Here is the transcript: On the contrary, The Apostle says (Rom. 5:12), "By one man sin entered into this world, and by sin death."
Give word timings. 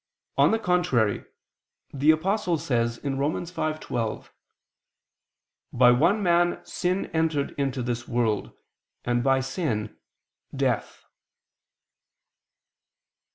On 0.35 0.49
the 0.49 0.57
contrary, 0.57 1.25
The 1.93 2.09
Apostle 2.09 2.57
says 2.57 2.99
(Rom. 3.03 3.33
5:12), 3.35 4.29
"By 5.71 5.91
one 5.91 6.23
man 6.23 6.59
sin 6.65 7.05
entered 7.13 7.51
into 7.55 7.83
this 7.83 8.07
world, 8.07 8.51
and 9.05 9.23
by 9.23 9.41
sin 9.41 9.95
death." 10.55 11.05